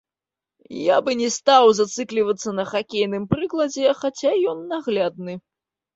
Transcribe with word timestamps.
Я 0.83 0.95
б 1.07 1.13
не 1.19 1.27
стаў 1.35 1.65
зацыклівацца 1.81 2.49
на 2.61 2.65
хакейным 2.71 3.23
прыкладзе, 3.35 3.93
хаця 4.03 4.31
ён 4.55 4.69
наглядны. 4.73 5.33